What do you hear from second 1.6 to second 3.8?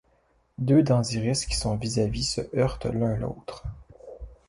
vis-à-vis se heurtent l'un l'autre.